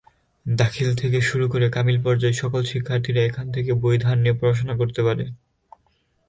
দাখিল 0.45 0.89
থেকে 0.95 1.19
শুরু 1.21 1.45
করে 1.47 1.65
কামিল 1.69 1.97
পর্যায়ের 2.05 2.39
সকল 2.41 2.61
শিক্ষার্থীরা 2.63 3.21
এখান 3.25 3.45
থেকে 3.55 3.71
বই 3.81 3.97
ধার 3.97 4.17
নিয়ে 4.17 4.39
পড়াশোনা 4.39 4.73
করতে 4.77 5.01
পারে। 5.07 5.25